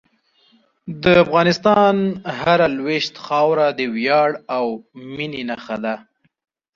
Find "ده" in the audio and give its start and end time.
5.83-5.95